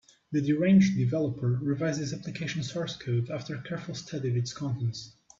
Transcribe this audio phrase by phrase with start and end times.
[0.31, 5.11] The deranged developer revised his application source code after a careful study of its contents.